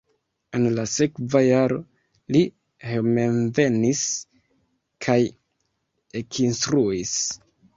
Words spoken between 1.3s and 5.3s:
jaro li hejmenvenis kaj